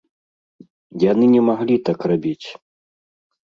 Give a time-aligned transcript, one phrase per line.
[1.11, 2.47] Яны не маглі так рабіць!